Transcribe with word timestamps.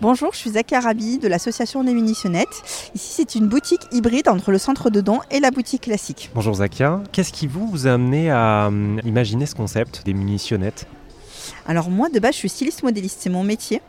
Bonjour, 0.00 0.32
je 0.32 0.38
suis 0.38 0.50
Zaki 0.50 0.76
Arabi 0.76 1.18
de 1.18 1.26
l'association 1.26 1.82
des 1.82 1.92
Munitionnettes. 1.92 2.90
Ici, 2.94 3.14
c'est 3.16 3.34
une 3.34 3.48
boutique 3.48 3.80
hybride 3.90 4.28
entre 4.28 4.52
le 4.52 4.58
centre 4.58 4.90
de 4.90 5.00
dons 5.00 5.18
et 5.32 5.40
la 5.40 5.50
boutique 5.50 5.82
classique. 5.82 6.30
Bonjour 6.36 6.54
Zakia, 6.54 7.02
qu'est-ce 7.10 7.32
qui 7.32 7.48
vous, 7.48 7.66
vous 7.66 7.88
a 7.88 7.94
amené 7.94 8.30
à 8.30 8.66
hum, 8.68 9.00
imaginer 9.04 9.44
ce 9.44 9.56
concept 9.56 10.04
des 10.04 10.14
munitionnettes 10.14 10.86
alors 11.66 11.90
moi 11.90 12.08
de 12.08 12.18
base 12.18 12.34
je 12.34 12.38
suis 12.38 12.48
styliste 12.48 12.82
modéliste, 12.82 13.18
c'est 13.20 13.30
mon 13.30 13.44
métier. 13.44 13.80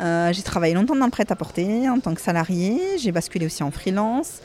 Euh, 0.00 0.32
j'ai 0.32 0.42
travaillé 0.42 0.74
longtemps 0.74 0.94
dans 0.94 1.06
le 1.06 1.10
prêt-à-porter 1.10 1.88
en 1.88 1.98
tant 1.98 2.14
que 2.14 2.20
salarié, 2.20 2.80
j'ai 2.98 3.10
basculé 3.10 3.46
aussi 3.46 3.64
en 3.64 3.72
freelance 3.72 4.40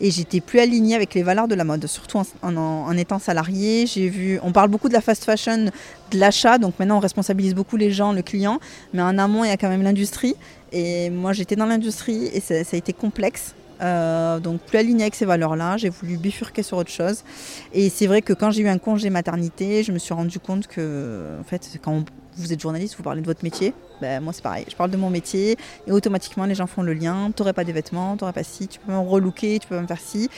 et 0.00 0.10
j'étais 0.10 0.40
plus 0.40 0.58
alignée 0.58 0.96
avec 0.96 1.14
les 1.14 1.22
valeurs 1.22 1.46
de 1.46 1.54
la 1.54 1.62
mode, 1.62 1.86
surtout 1.86 2.20
en, 2.42 2.96
étant 2.96 3.18
salarié. 3.20 3.86
J'ai 3.86 4.08
vu, 4.08 4.40
on 4.42 4.50
parle 4.50 4.68
beaucoup 4.68 4.88
de 4.88 4.94
la 4.94 5.00
fast 5.00 5.24
fashion, 5.24 5.70
de 6.10 6.18
l'achat, 6.18 6.58
donc 6.58 6.78
maintenant 6.78 6.96
on 6.96 7.00
responsabilise 7.00 7.54
beaucoup 7.54 7.76
les 7.76 7.92
gens, 7.92 8.12
le 8.12 8.22
client, 8.22 8.58
mais 8.92 9.02
en 9.02 9.16
amont 9.18 9.44
il 9.44 9.48
y 9.48 9.52
a 9.52 9.56
quand 9.56 9.68
même 9.68 9.82
l'industrie. 9.82 10.34
Et 10.72 11.10
moi 11.10 11.32
j'étais 11.32 11.56
dans 11.56 11.66
l'industrie 11.66 12.26
et 12.32 12.40
ça, 12.40 12.54
a 12.54 12.76
été 12.76 12.92
complexe. 12.92 13.54
Euh, 13.80 14.40
donc 14.40 14.60
plus 14.60 14.78
alignée 14.78 15.02
avec 15.02 15.14
ces 15.14 15.24
valeurs-là, 15.24 15.76
j'ai 15.76 15.88
voulu 15.88 16.16
bifurquer 16.16 16.62
sur 16.62 16.78
autre 16.78 16.90
chose. 16.90 17.22
Et 17.72 17.88
c'est 17.88 18.06
vrai 18.06 18.22
que 18.22 18.32
quand 18.32 18.50
j'ai 18.50 18.62
eu 18.62 18.68
un 18.68 18.78
congé 18.78 19.10
maternité, 19.10 19.82
je 19.82 19.92
me 19.92 19.98
suis 19.98 20.14
rendu 20.14 20.38
compte 20.38 20.66
que 20.66 21.36
en 21.40 21.44
fait, 21.44 21.78
quand 21.82 22.04
vous 22.36 22.52
êtes 22.52 22.60
journaliste, 22.60 22.96
vous 22.96 23.02
parlez 23.02 23.22
de 23.22 23.26
votre 23.26 23.42
métier. 23.42 23.72
Ben, 24.00 24.22
moi, 24.22 24.32
c'est 24.32 24.42
pareil. 24.42 24.66
Je 24.68 24.76
parle 24.76 24.90
de 24.90 24.96
mon 24.96 25.08
métier 25.08 25.56
et 25.86 25.92
automatiquement, 25.92 26.44
les 26.44 26.54
gens 26.54 26.66
font 26.66 26.82
le 26.82 26.92
lien. 26.92 27.30
Tu 27.34 27.42
n'aurais 27.42 27.54
pas 27.54 27.64
des 27.64 27.72
vêtements, 27.72 28.16
tu 28.16 28.24
n'aurais 28.24 28.34
pas 28.34 28.44
ci, 28.44 28.68
tu 28.68 28.78
peux 28.78 28.92
même 28.92 29.00
relooker, 29.00 29.58
tu 29.58 29.66
peux 29.66 29.76
même 29.76 29.88
faire 29.88 30.00
ci. 30.00 30.28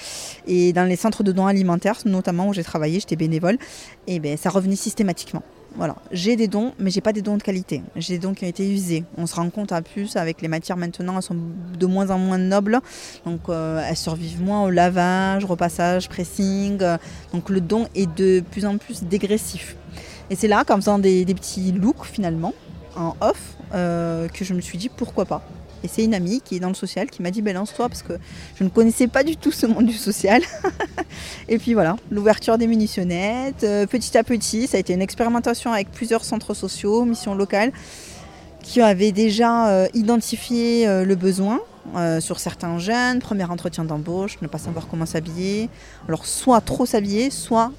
Et 0.47 0.73
dans 0.73 0.85
les 0.85 0.97
centres 0.97 1.25
de 1.25 1.33
dons 1.33 1.47
alimentaires, 1.47 1.97
notamment 2.05 2.49
où 2.49 2.53
j'ai 2.53 2.65
travaillé, 2.65 3.01
j'étais 3.01 3.17
bénévole, 3.17 3.59
et 4.07 4.21
ben, 4.21 4.37
ça 4.37 4.51
revenait 4.51 4.77
systématiquement. 4.77 5.43
Voilà, 5.75 5.97
j'ai 6.11 6.35
des 6.35 6.49
dons, 6.49 6.73
mais 6.79 6.91
j'ai 6.91 7.01
pas 7.01 7.13
des 7.13 7.23
dons 7.23 7.37
de 7.37 7.43
qualité. 7.43 7.83
J'ai 7.95 8.15
des 8.15 8.19
dons 8.19 8.35
qui 8.35 8.45
ont 8.45 8.49
été 8.49 8.69
usés. 8.69 9.05
On 9.17 9.27
se 9.27 9.35
rend 9.37 9.49
compte 9.51 9.71
à 9.71 9.81
plus 9.83 10.17
avec 10.17 10.43
les 10.43 10.49
matières 10.49 10.77
maintenant, 10.77 11.17
elles 11.17 11.23
sont 11.23 11.37
de 11.79 11.87
moins 11.87 12.11
en 12.11 12.19
moins 12.19 12.39
nobles, 12.39 12.81
donc 13.25 13.41
euh, 13.49 13.85
elles 13.87 13.97
survivent 13.97 14.43
moins 14.43 14.65
au 14.65 14.71
lavage, 14.71 15.45
repassage, 15.45 16.09
pressing. 16.09 16.79
donc 17.33 17.49
le 17.51 17.61
don 17.61 17.87
est 17.95 18.13
de 18.17 18.43
plus 18.51 18.67
en 18.67 18.79
plus 18.79 19.05
dégressif. 19.05 19.77
Et 20.31 20.37
c'est 20.37 20.49
là, 20.49 20.65
qu'en 20.65 20.77
faisant 20.77 20.99
des, 20.99 21.25
petits 21.27 21.73
looks 21.73 22.05
finalement, 22.05 22.55
en 22.97 23.15
off, 23.21 23.57
euh, 23.75 24.29
que 24.29 24.45
je 24.45 24.55
me 24.55 24.61
suis 24.61 24.79
dit 24.79 24.89
pourquoi 24.89 25.25
pas. 25.25 25.43
Et 25.85 25.89
c'est 25.89 26.05
une 26.05 26.15
amie 26.15 26.41
qui 26.45 26.57
est 26.57 26.61
dans 26.61 26.69
le 26.69 26.75
social 26.75 27.09
qui 27.09 27.23
m'a 27.23 27.31
dit 27.31 27.43
balance-toi 27.43 27.89
parce 27.89 28.03
que 28.03 28.15
je 28.57 28.65
ne 28.65 28.69
connaissais 28.69 29.07
pas 29.07 29.23
du 29.23 29.37
tout 29.37 29.53
ce 29.53 29.67
monde 29.67 29.87
du 29.87 29.95
social. 29.95 30.43
et 31.49 31.59
puis 31.59 31.75
voilà, 31.75 31.97
l'ouverture 32.11 32.59
des 32.59 32.67
munitionnettes, 32.67 33.65
euh, 33.65 33.87
petit 33.87 34.17
à 34.17 34.25
petit, 34.25 34.67
ça 34.67 34.77
a 34.77 34.81
été 34.81 34.93
une 34.93 35.03
expérimentation 35.03 35.73
avec 35.73 35.91
plusieurs 35.91 36.25
centres 36.25 36.55
sociaux, 36.55 37.05
missions 37.05 37.35
locales, 37.35 37.73
qui 38.63 38.81
avaient 38.81 39.13
déjà 39.13 39.69
euh, 39.69 39.89
identifié 39.95 40.87
le 41.05 41.15
besoin. 41.15 41.61
Sur 42.21 42.39
certains 42.39 42.79
jeunes, 42.79 43.19
premier 43.21 43.45
entretien 43.45 43.85
d'embauche, 43.85 44.39
ne 44.43 44.47
pas 44.47 44.59
savoir 44.59 44.89
comment 44.89 45.07
s'habiller. 45.07 45.69
Alors 46.09 46.27
soit 46.27 46.61
trop 46.61 46.87
s'habiller, 46.87 47.31
soit 47.31 47.73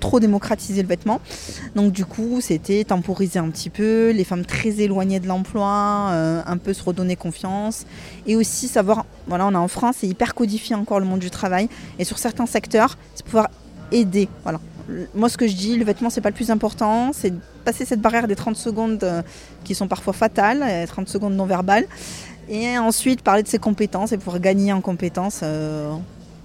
trop 0.00 0.20
démocratiser 0.20 0.82
le 0.82 0.88
vêtement. 0.88 1.20
Donc 1.74 1.92
du 1.92 2.04
coup, 2.04 2.40
c'était 2.40 2.84
temporiser 2.84 3.38
un 3.38 3.48
petit 3.50 3.70
peu, 3.70 4.10
les 4.10 4.24
femmes 4.24 4.44
très 4.44 4.80
éloignées 4.80 5.20
de 5.20 5.28
l'emploi, 5.28 6.08
euh, 6.10 6.42
un 6.46 6.56
peu 6.56 6.72
se 6.72 6.82
redonner 6.82 7.16
confiance. 7.16 7.86
Et 8.26 8.36
aussi 8.36 8.68
savoir, 8.68 9.06
voilà, 9.26 9.46
on 9.46 9.52
est 9.52 9.56
en 9.56 9.68
France, 9.68 9.96
c'est 10.00 10.08
hyper 10.08 10.34
codifié 10.34 10.74
encore 10.74 11.00
le 11.00 11.06
monde 11.06 11.20
du 11.20 11.30
travail. 11.30 11.68
Et 11.98 12.04
sur 12.04 12.18
certains 12.18 12.46
secteurs, 12.46 12.96
c'est 13.14 13.24
pouvoir 13.24 13.48
aider. 13.90 14.28
Voilà. 14.42 14.60
Moi, 15.14 15.28
ce 15.28 15.38
que 15.38 15.46
je 15.46 15.54
dis, 15.54 15.76
le 15.76 15.84
vêtement, 15.84 16.10
c'est 16.10 16.20
pas 16.20 16.28
le 16.28 16.34
plus 16.34 16.50
important, 16.50 17.12
c'est 17.12 17.32
passer 17.64 17.84
cette 17.84 18.00
barrière 18.00 18.26
des 18.26 18.34
30 18.34 18.56
secondes 18.56 19.02
euh, 19.04 19.22
qui 19.62 19.76
sont 19.76 19.86
parfois 19.86 20.12
fatales, 20.12 20.86
30 20.88 21.08
secondes 21.08 21.34
non 21.34 21.46
verbales. 21.46 21.86
Et 22.54 22.76
ensuite, 22.76 23.22
parler 23.22 23.42
de 23.42 23.48
ses 23.48 23.58
compétences 23.58 24.12
et 24.12 24.18
pouvoir 24.18 24.38
gagner 24.38 24.74
en 24.74 24.82
compétences 24.82 25.40
euh, 25.42 25.90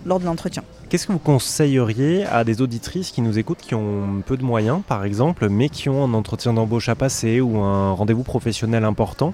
lors 0.05 0.21
de 0.21 0.25
l'entretien. 0.25 0.63
Qu'est-ce 0.87 1.05
que 1.05 1.11
vous 1.11 1.19
conseilleriez 1.19 2.25
à 2.25 2.45
des 2.45 2.61
auditrices 2.61 3.11
qui 3.11 3.21
nous 3.21 3.37
écoutent, 3.37 3.57
qui 3.57 3.75
ont 3.75 4.23
peu 4.25 4.37
de 4.37 4.43
moyens 4.43 4.79
par 4.87 5.03
exemple, 5.03 5.49
mais 5.49 5.67
qui 5.67 5.89
ont 5.89 6.05
un 6.05 6.13
entretien 6.13 6.53
d'embauche 6.53 6.87
à 6.87 6.95
passer 6.95 7.41
ou 7.41 7.57
un 7.57 7.91
rendez-vous 7.91 8.23
professionnel 8.23 8.85
important 8.85 9.33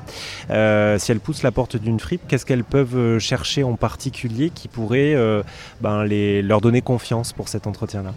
euh, 0.50 0.98
Si 0.98 1.12
elles 1.12 1.20
poussent 1.20 1.44
la 1.44 1.52
porte 1.52 1.78
d'une 1.78 2.00
fripe, 2.00 2.22
qu'est-ce 2.28 2.44
qu'elles 2.44 2.64
peuvent 2.64 3.20
chercher 3.20 3.64
en 3.64 3.76
particulier 3.76 4.50
qui 4.50 4.68
pourrait 4.68 5.14
euh, 5.14 5.44
ben, 5.80 6.04
les, 6.04 6.42
leur 6.42 6.60
donner 6.60 6.82
confiance 6.82 7.34
pour 7.34 7.50
cet 7.50 7.68
entretien-là? 7.68 8.16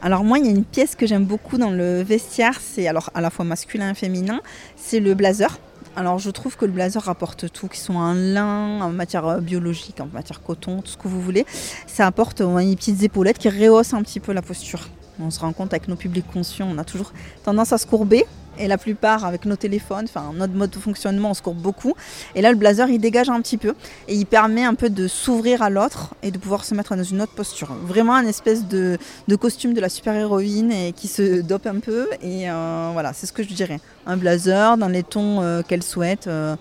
Alors 0.00 0.24
moi, 0.24 0.38
il 0.38 0.46
y 0.46 0.48
a 0.48 0.52
une 0.52 0.64
pièce 0.64 0.96
que 0.96 1.06
j'aime 1.06 1.24
beaucoup 1.24 1.58
dans 1.58 1.70
le 1.70 2.00
vestiaire, 2.02 2.58
c'est 2.62 2.88
alors 2.88 3.10
à 3.14 3.20
la 3.20 3.28
fois 3.28 3.44
masculin 3.44 3.90
et 3.90 3.94
féminin, 3.94 4.40
c'est 4.74 5.00
le 5.00 5.12
blazer. 5.12 5.58
Alors 5.96 6.18
je 6.18 6.30
trouve 6.30 6.56
que 6.56 6.64
le 6.64 6.72
blazer 6.72 7.02
rapporte 7.02 7.52
tout, 7.52 7.68
qu'ils 7.68 7.80
sont 7.80 7.94
en 7.94 8.14
lin, 8.14 8.80
en 8.82 8.90
matière 8.90 9.26
euh, 9.26 9.40
biologique, 9.40 10.00
en 10.00 10.08
matière 10.12 10.42
coton, 10.42 10.82
tout 10.82 10.90
ce 10.90 10.96
que 10.96 11.06
vous 11.06 11.20
voulez. 11.20 11.46
Ça 11.86 12.06
apporte 12.06 12.40
une 12.40 12.74
petites 12.74 13.02
épaulettes 13.04 13.38
qui 13.38 13.48
rehaussent 13.48 13.94
un 13.94 14.02
petit 14.02 14.18
peu 14.18 14.32
la 14.32 14.42
posture. 14.42 14.88
On 15.20 15.30
se 15.30 15.40
rend 15.40 15.52
compte 15.52 15.72
avec 15.72 15.88
nos 15.88 15.96
publics 15.96 16.26
conscients, 16.32 16.68
on 16.70 16.78
a 16.78 16.84
toujours 16.84 17.12
tendance 17.44 17.72
à 17.72 17.78
se 17.78 17.86
courber. 17.86 18.24
Et 18.56 18.68
la 18.68 18.78
plupart, 18.78 19.24
avec 19.24 19.46
nos 19.46 19.56
téléphones, 19.56 20.04
enfin 20.04 20.32
notre 20.32 20.54
mode 20.54 20.70
de 20.70 20.78
fonctionnement, 20.78 21.30
on 21.30 21.34
se 21.34 21.42
courbe 21.42 21.58
beaucoup. 21.58 21.94
Et 22.36 22.40
là, 22.40 22.52
le 22.52 22.56
blazer, 22.56 22.88
il 22.88 23.00
dégage 23.00 23.28
un 23.28 23.40
petit 23.40 23.56
peu 23.56 23.74
et 24.06 24.14
il 24.14 24.26
permet 24.26 24.62
un 24.62 24.74
peu 24.74 24.90
de 24.90 25.08
s'ouvrir 25.08 25.62
à 25.62 25.70
l'autre 25.70 26.14
et 26.22 26.30
de 26.30 26.38
pouvoir 26.38 26.64
se 26.64 26.74
mettre 26.74 26.94
dans 26.94 27.02
une 27.02 27.20
autre 27.20 27.34
posture. 27.34 27.74
Vraiment 27.84 28.14
un 28.14 28.26
espèce 28.26 28.66
de, 28.68 28.96
costume 29.40 29.74
de 29.74 29.80
la 29.80 29.88
super-héroïne 29.88 30.70
et 30.70 30.92
qui 30.92 31.08
se 31.08 31.40
dope 31.40 31.66
un 31.66 31.80
peu. 31.80 32.08
Et 32.22 32.48
euh, 32.48 32.90
voilà, 32.92 33.12
c'est 33.12 33.26
ce 33.26 33.32
que 33.32 33.42
je 33.42 33.52
dirais. 33.52 33.80
Un 34.06 34.16
blazer 34.16 34.76
dans 34.76 34.88
les 34.88 35.02
tons 35.02 35.42
euh, 35.42 35.62
qu'elle 35.62 35.82
souhaite. 35.82 36.28
Euh, 36.28 36.54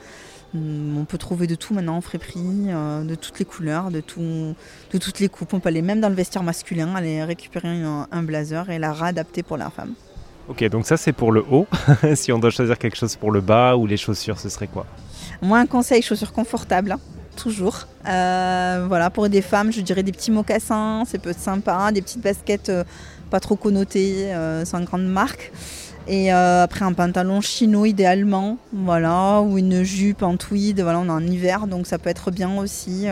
on 0.56 1.06
peut 1.06 1.18
trouver 1.18 1.48
de 1.48 1.56
tout 1.56 1.74
maintenant 1.74 1.98
en 1.98 2.02
friperie, 2.02 2.68
de 2.68 3.16
toutes 3.16 3.40
les 3.40 3.46
couleurs, 3.46 3.90
de, 3.92 4.02
tout, 4.02 4.56
de 4.92 4.98
toutes 4.98 5.20
les 5.20 5.30
coupes. 5.30 5.54
On 5.54 5.60
peut 5.60 5.70
aller 5.70 5.82
même 5.82 6.00
dans 6.00 6.10
le 6.10 6.16
vestiaire 6.16 6.44
masculin, 6.44 6.94
aller 6.96 7.24
récupérer 7.24 7.70
un, 7.70 8.08
un 8.12 8.24
blazer 8.24 8.70
et 8.70 8.78
la 8.78 8.94
réadapter 8.94 9.42
pour 9.42 9.58
la 9.58 9.70
femme. 9.70 9.94
Ok, 10.50 10.64
donc 10.66 10.86
ça 10.86 10.98
c'est 10.98 11.14
pour 11.14 11.32
le 11.32 11.44
haut. 11.50 11.68
si 12.16 12.32
on 12.32 12.40
doit 12.40 12.50
choisir 12.50 12.78
quelque 12.78 12.98
chose 12.98 13.16
pour 13.16 13.32
le 13.32 13.42
bas 13.42 13.78
ou 13.78 13.88
les 13.88 13.98
chaussures, 13.98 14.40
ce 14.40 14.50
serait 14.50 14.68
quoi? 14.68 14.86
Moi, 15.42 15.58
un 15.58 15.66
conseil, 15.66 16.02
chaussures 16.02 16.34
confortables, 16.34 16.92
hein, 16.92 17.00
toujours. 17.36 17.88
Euh, 18.08 18.86
voilà, 18.88 19.10
pour 19.10 19.30
des 19.30 19.42
femmes, 19.42 19.72
je 19.72 19.82
dirais 19.82 20.04
des 20.04 20.12
petits 20.12 20.32
mocassins, 20.32 21.04
c'est 21.06 21.18
peut 21.18 21.30
être 21.30 21.40
sympa, 21.40 21.92
des 21.92 22.02
petites 22.02 22.22
baskets 22.22 22.70
euh, 22.70 22.84
pas 23.30 23.40
trop 23.40 23.56
connotées, 23.56 24.34
euh, 24.34 24.66
sans 24.66 24.82
grande 24.82 25.06
marque. 25.06 25.52
Et 26.08 26.32
après 26.32 26.84
un 26.84 26.94
pantalon 26.94 27.40
chino 27.40 27.86
idéalement, 27.86 28.58
voilà, 28.74 29.42
ou 29.42 29.58
une 29.58 29.84
jupe 29.84 30.22
en 30.22 30.36
tweed, 30.36 30.82
voilà, 30.82 31.00
on 31.00 31.06
est 31.06 31.10
en 31.10 31.26
hiver, 31.26 31.68
donc 31.68 31.88
ça 31.88 31.98
peut 31.98 32.10
être 32.10 32.30
bien 32.30 32.58
aussi. 32.58 33.08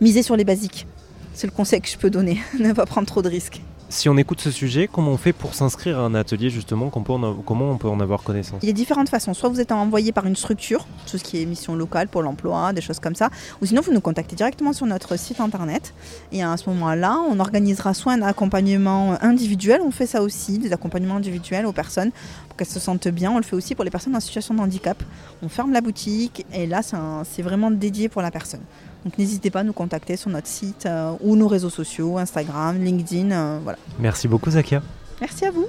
miser 0.00 0.22
sur 0.22 0.36
les 0.36 0.44
basiques, 0.44 0.86
c'est 1.34 1.46
le 1.46 1.52
conseil 1.52 1.80
que 1.80 1.88
je 1.88 1.96
peux 1.96 2.10
donner, 2.10 2.42
ne 2.58 2.72
pas 2.72 2.84
prendre 2.84 3.06
trop 3.06 3.22
de 3.22 3.28
risques. 3.28 3.62
Si 3.90 4.10
on 4.10 4.18
écoute 4.18 4.42
ce 4.42 4.50
sujet, 4.50 4.86
comment 4.86 5.12
on 5.12 5.16
fait 5.16 5.32
pour 5.32 5.54
s'inscrire 5.54 5.98
à 5.98 6.02
un 6.02 6.14
atelier 6.14 6.50
justement 6.50 6.90
Comment 6.90 7.70
on 7.70 7.78
peut 7.78 7.88
en 7.88 8.00
avoir 8.00 8.22
connaissance? 8.22 8.60
Il 8.62 8.68
y 8.68 8.70
a 8.70 8.74
différentes 8.74 9.08
façons. 9.08 9.32
Soit 9.32 9.48
vous 9.48 9.62
êtes 9.62 9.72
envoyé 9.72 10.12
par 10.12 10.26
une 10.26 10.36
structure, 10.36 10.86
tout 11.10 11.16
ce 11.16 11.24
qui 11.24 11.40
est 11.40 11.46
mission 11.46 11.74
locale 11.74 12.06
pour 12.06 12.20
l'emploi, 12.20 12.74
des 12.74 12.82
choses 12.82 13.00
comme 13.00 13.14
ça, 13.14 13.30
ou 13.62 13.66
sinon 13.66 13.80
vous 13.80 13.92
nous 13.92 14.02
contactez 14.02 14.36
directement 14.36 14.74
sur 14.74 14.84
notre 14.84 15.18
site 15.18 15.40
internet. 15.40 15.94
Et 16.32 16.42
à 16.42 16.54
ce 16.58 16.68
moment-là, 16.68 17.16
on 17.30 17.40
organisera 17.40 17.94
soit 17.94 18.12
un 18.12 18.20
accompagnement 18.20 19.16
individuel, 19.22 19.80
on 19.82 19.90
fait 19.90 20.06
ça 20.06 20.20
aussi, 20.20 20.58
des 20.58 20.74
accompagnements 20.74 21.16
individuels 21.16 21.64
aux 21.64 21.72
personnes 21.72 22.10
pour 22.46 22.58
qu'elles 22.58 22.68
se 22.68 22.80
sentent 22.80 23.08
bien. 23.08 23.30
On 23.30 23.38
le 23.38 23.42
fait 23.42 23.56
aussi 23.56 23.74
pour 23.74 23.84
les 23.84 23.90
personnes 23.90 24.14
en 24.14 24.20
situation 24.20 24.52
de 24.52 24.60
handicap. 24.60 25.02
On 25.42 25.48
ferme 25.48 25.72
la 25.72 25.80
boutique 25.80 26.44
et 26.52 26.66
là 26.66 26.82
c'est 26.82 27.42
vraiment 27.42 27.70
dédié 27.70 28.10
pour 28.10 28.20
la 28.20 28.30
personne. 28.30 28.60
Donc 29.04 29.16
n'hésitez 29.18 29.50
pas 29.50 29.60
à 29.60 29.64
nous 29.64 29.72
contacter 29.72 30.16
sur 30.16 30.30
notre 30.30 30.48
site 30.48 30.86
euh, 30.86 31.12
ou 31.20 31.36
nos 31.36 31.48
réseaux 31.48 31.70
sociaux, 31.70 32.18
Instagram, 32.18 32.82
LinkedIn. 32.82 33.30
Euh, 33.30 33.58
voilà. 33.62 33.78
Merci 33.98 34.28
beaucoup 34.28 34.50
Zakia. 34.50 34.82
Merci 35.20 35.46
à 35.46 35.50
vous. 35.50 35.66